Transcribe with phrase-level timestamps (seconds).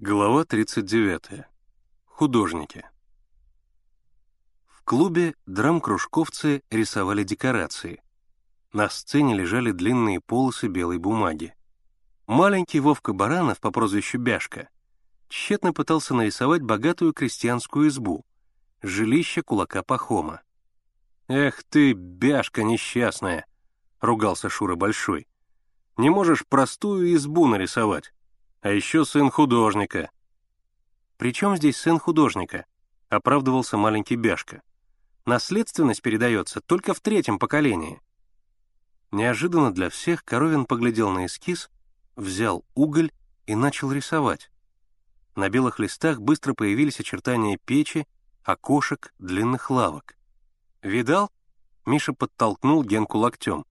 [0.00, 1.44] Глава 39.
[2.04, 2.86] Художники.
[4.68, 8.00] В клубе драм-кружковцы рисовали декорации.
[8.72, 11.52] На сцене лежали длинные полосы белой бумаги.
[12.28, 14.68] Маленький Вовка Баранов по прозвищу Бяшка
[15.26, 18.24] тщетно пытался нарисовать богатую крестьянскую избу,
[18.82, 20.42] жилище кулака Пахома.
[21.26, 23.46] «Эх ты, Бяшка несчастная!»—
[24.00, 25.26] ругался Шура Большой.
[25.96, 28.12] «Не можешь простую избу нарисовать?»
[28.60, 30.10] А еще сын художника».
[31.16, 32.64] «При чем здесь сын художника?»—
[33.08, 34.62] оправдывался маленький Бяшка.
[35.26, 38.00] «Наследственность передается только в третьем поколении».
[39.10, 41.70] Неожиданно для всех Коровин поглядел на эскиз,
[42.14, 43.10] взял уголь
[43.46, 44.50] и начал рисовать.
[45.34, 48.06] На белых листах быстро появились очертания печи,
[48.42, 50.16] окошек, длинных лавок.
[50.82, 51.30] «Видал?»—
[51.86, 53.64] Миша подтолкнул Генку локтем.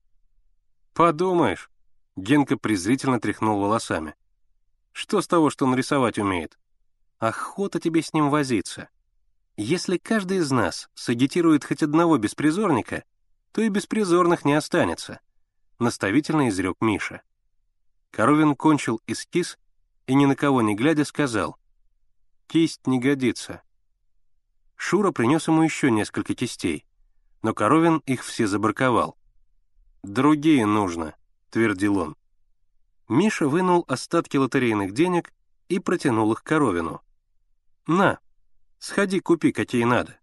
[0.92, 1.70] «Подумаешь!»—
[2.16, 4.14] Генка презрительно тряхнул волосами.
[4.98, 6.58] Что с того, что он рисовать умеет?
[7.20, 8.88] Охота тебе с ним возиться.
[9.56, 13.04] Если каждый из нас сагитирует хоть одного беспризорника,
[13.52, 15.20] то и беспризорных не останется»,—
[15.78, 17.22] наставительно изрек Миша.
[18.10, 19.56] Коровин кончил эскиз
[20.08, 21.56] и, ни на кого не глядя, сказал,
[22.48, 23.62] «Кисть не годится».
[24.74, 26.84] Шура принес ему еще несколько кистей,
[27.42, 29.16] но Коровин их все забраковал.
[30.02, 31.14] «Другие нужно»,—
[31.50, 32.16] твердил он.
[33.08, 35.32] Миша вынул остатки лотерейных денег
[35.68, 37.00] и протянул их Коровину.
[37.86, 38.18] «На,
[38.78, 40.18] сходи купи, какие надо».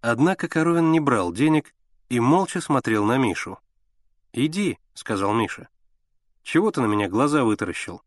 [0.00, 1.74] Однако Коровин не брал денег
[2.08, 3.58] и молча смотрел на Мишу.
[4.32, 5.68] «Иди»,— сказал Миша.
[6.42, 8.02] «Чего ты на меня глаза вытаращил?»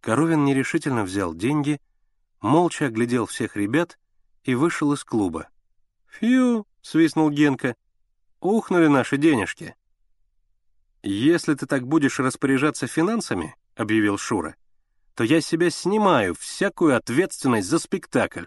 [0.00, 1.80] Коровин нерешительно взял деньги,
[2.40, 3.98] молча оглядел всех ребят
[4.42, 5.48] и вышел из клуба.
[6.08, 7.76] «Фью!»— свистнул Генка.
[8.40, 9.76] «Ухнули наши денежки!»
[11.06, 14.56] «Если ты так будешь распоряжаться финансами»,— объявил Шура,
[15.14, 18.46] «то я себя снимаю всякую ответственность за спектакль».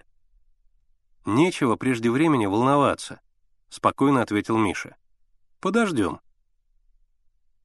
[1.24, 3.22] «Нечего прежде времени волноваться»,—
[3.70, 4.96] спокойно ответил Миша.
[5.60, 6.20] «Подождем».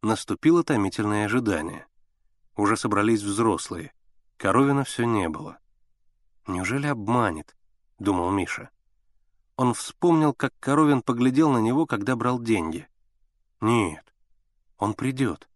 [0.03, 1.87] Наступило томительное ожидание.
[2.55, 3.95] Уже собрались взрослые.
[4.37, 5.57] Коровина все не было.
[6.47, 7.57] «Неужели обманет?»—
[7.99, 8.69] думал Миша.
[9.57, 12.87] Он вспомнил, как Коровин поглядел на него, когда брал деньги.
[13.63, 14.12] «Нет,
[14.83, 15.49] он придет.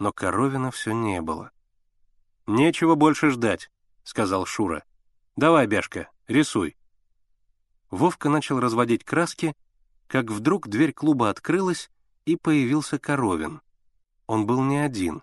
[0.00, 1.52] Но Коровина все не было.
[2.48, 3.70] «Нечего больше ждать»,—
[4.02, 4.82] сказал Шура.
[5.36, 6.76] «Давай, Бяшка, рисуй».
[7.92, 9.54] Вовка начал разводить краски,
[10.08, 11.88] как вдруг дверь клуба открылась,
[12.24, 13.60] и появился Коровин.
[14.26, 15.22] Он был не один.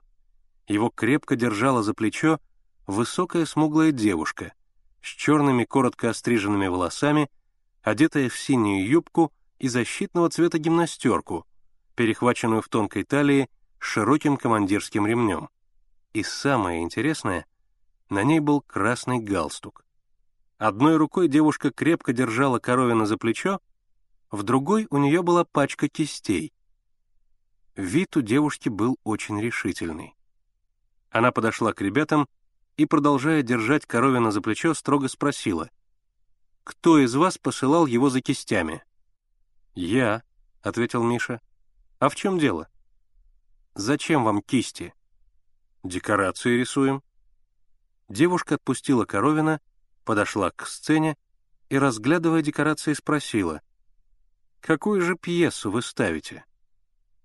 [0.69, 2.39] Его крепко держала за плечо
[2.87, 4.53] высокая смуглая девушка
[5.01, 7.29] с черными коротко остриженными волосами,
[7.81, 11.45] одетая в синюю юбку и защитного цвета гимнастерку,
[11.99, 15.49] перехваченную в тонкой талии широким командирским ремнем.
[16.13, 17.45] И самое интересное,
[18.07, 19.83] на ней был красный галстук.
[20.57, 23.59] Одной рукой девушка крепко держала коровина за плечо,
[24.31, 26.53] в другой у нее была пачка кистей.
[27.75, 30.15] Вид у девушки был очень решительный.
[31.09, 32.29] Она подошла к ребятам
[32.77, 35.69] и, продолжая держать коровина за плечо, строго спросила,
[36.63, 38.85] «Кто из вас посылал его за кистями?»
[39.75, 40.23] «Я»,—
[40.61, 41.41] ответил Миша.
[41.99, 42.69] «А в чем дело?»
[43.75, 44.93] «Зачем вам кисти?»
[45.83, 47.03] «Декорации рисуем».
[48.07, 49.61] Девушка отпустила Коровина,
[50.05, 51.17] подошла к сцене
[51.69, 53.61] и, разглядывая декорации, спросила,
[54.61, 56.45] «Какую же пьесу вы ставите?»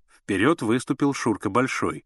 [0.08, 2.04] Вперед выступил Шурка Большой.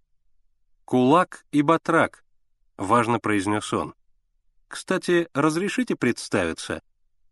[0.84, 2.24] «Кулак и батрак»,—
[2.76, 3.94] важно произнес он.
[4.68, 6.82] «Кстати, разрешите представиться?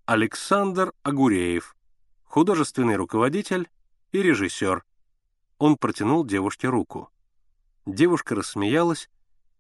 [0.06, 1.76] Александр Агуреев,
[2.24, 3.68] художественный руководитель
[4.12, 4.84] и режиссер».
[5.59, 7.11] Он протянул девушке руку.
[7.87, 9.09] Девушка рассмеялась,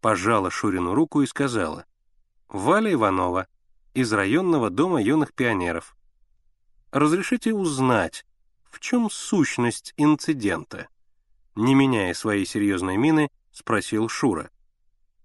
[0.00, 1.86] пожала Шурину руку и сказала,
[2.48, 3.48] «Валя Иванова,
[3.94, 5.96] из районного дома юных пионеров.
[6.90, 8.26] Разрешите узнать,
[8.70, 10.88] в чем сущность инцидента?»
[11.54, 14.50] Не меняя своей серьезной мины, спросил Шура.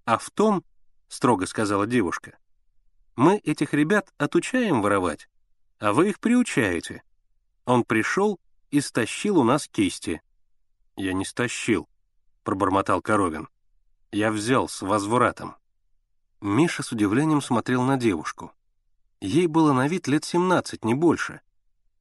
[0.05, 0.63] «А в том,—
[1.09, 2.37] строго сказала девушка,—
[3.17, 5.27] мы этих ребят отучаем воровать,
[5.79, 7.03] а вы их приучаете.
[7.65, 10.21] Он пришел и стащил у нас кисти.
[11.01, 11.89] «Я не стащил»,—
[12.43, 13.49] пробормотал Коровин.
[14.11, 15.55] «Я взял с возвратом».
[16.41, 18.51] Миша с удивлением смотрел на девушку.
[19.19, 21.41] Ей было на вид лет семнадцать, не больше.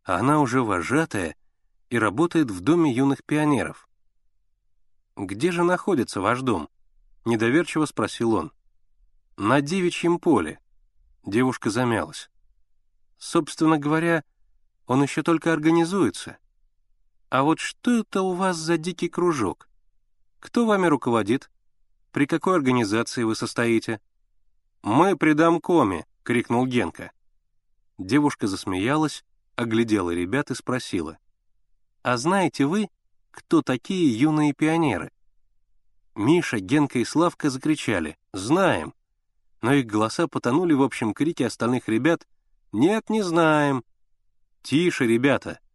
[0.05, 1.35] А она уже вожатая
[1.89, 3.89] и работает в Доме юных пионеров.
[5.17, 6.69] «Где же находится ваш дом?»—
[7.25, 8.53] недоверчиво спросил он.
[9.39, 10.61] «На девичьем поле».
[11.25, 12.29] Девушка замялась.
[13.17, 14.25] «Собственно говоря,
[14.85, 16.37] он еще только организуется.
[17.31, 19.69] «А вот что это у вас за дикий кружок?
[20.41, 21.51] Кто вами руководит?
[22.13, 24.01] При какой организации вы состоите?»
[24.83, 27.13] «Мы при домкоме!»— крикнул Генка.
[27.99, 29.25] Девушка засмеялась,
[29.55, 31.19] оглядела ребят и спросила.
[32.03, 32.89] «А знаете вы,
[33.31, 35.13] кто такие юные пионеры?»
[36.15, 38.93] Миша, Генка и Славка закричали «Знаем!»,
[39.63, 42.27] но их голоса потонули в общем крике остальных ребят
[42.73, 43.85] «Нет, не знаем!»
[44.63, 45.61] «Тише, ребята!»—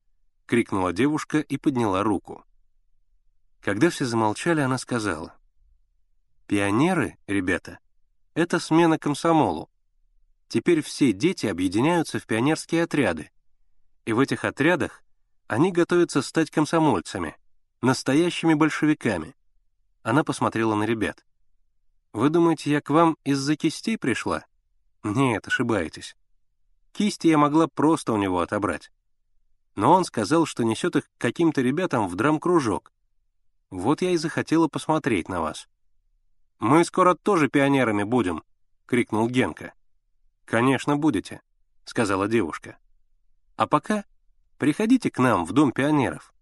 [0.45, 2.43] крикнула девушка и подняла руку.
[3.61, 5.35] Когда все замолчали, она сказала.
[6.47, 7.79] «Пионеры, ребята,
[8.35, 9.69] это смена комсомолу.
[10.47, 13.31] Теперь все дети объединяются в пионерские отряды,
[14.05, 15.03] и в этих отрядах
[15.47, 17.35] они готовятся стать комсомольцами,
[17.81, 19.35] настоящими большевиками».
[20.03, 21.25] Она посмотрела на ребят.
[22.13, 24.45] «Вы думаете, я к вам из-за кистей пришла?
[25.03, 26.15] Нет, ошибаетесь.
[26.91, 28.91] Кисти я могла просто у него отобрать.
[29.75, 32.91] Но он сказал, что несет их к каким-то ребятам в драм-кружок,
[33.69, 35.67] вот я и захотела посмотреть на вас».
[36.59, 38.43] «Мы скоро тоже пионерами будем»,—
[38.85, 39.73] крикнул Генка.
[40.45, 41.41] «Конечно, будете»,—
[41.85, 42.77] сказала девушка.
[43.57, 44.05] «А пока
[44.57, 46.33] приходите к нам в Дом пионеров.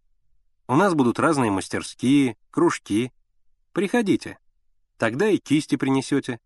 [0.68, 3.12] У нас будут разные мастерские, кружки.
[3.71, 4.38] Приходите.
[4.97, 6.39] Тогда и кисти принесете.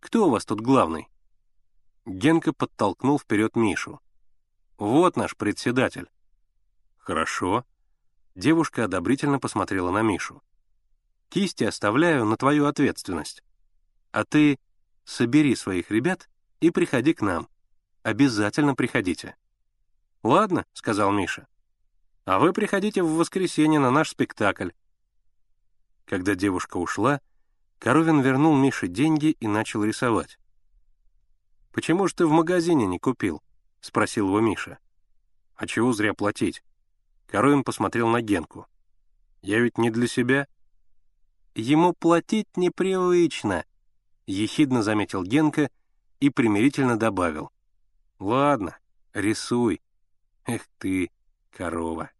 [0.00, 1.08] Кто у вас тут главный?»
[2.06, 4.00] Генка подтолкнул вперед Мишу.
[4.78, 6.08] «Вот наш председатель».
[6.98, 7.64] «Хорошо»,
[8.36, 10.42] Девушка одобрительно посмотрела на Мишу.
[11.30, 13.42] «Кисти оставляю на твою ответственность.
[14.12, 14.58] А ты
[15.04, 16.28] собери своих ребят
[16.60, 17.48] и приходи к нам.
[18.02, 19.36] Обязательно приходите».
[20.22, 21.48] «Ладно»,— сказал Миша.
[22.26, 24.70] «А вы приходите в воскресенье на наш спектакль».
[26.04, 27.22] Когда девушка ушла,
[27.78, 30.38] Коровин вернул Мише деньги и начал рисовать.
[31.72, 33.42] «Почему же ты в магазине не купил?»—
[33.80, 34.78] спросил его Миша.
[35.54, 36.62] «А чего зря платить?
[37.26, 38.66] Коровин посмотрел на Генку.
[39.42, 40.46] «Я ведь не для себя».
[41.54, 43.64] «Ему платить непривычно»,—
[44.26, 45.70] ехидно заметил Генка
[46.20, 47.50] и примирительно добавил.
[48.18, 48.76] «Ладно,
[49.14, 49.80] рисуй.
[50.44, 51.10] Эх ты,
[51.50, 52.10] корова».